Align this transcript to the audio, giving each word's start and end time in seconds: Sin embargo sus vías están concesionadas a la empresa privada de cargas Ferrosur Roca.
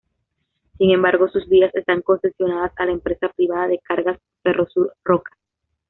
Sin 0.79 0.89
embargo 0.89 1.29
sus 1.29 1.47
vías 1.47 1.75
están 1.75 2.01
concesionadas 2.01 2.71
a 2.77 2.87
la 2.87 2.91
empresa 2.91 3.29
privada 3.29 3.67
de 3.67 3.77
cargas 3.83 4.17
Ferrosur 4.41 4.95
Roca. 5.03 5.31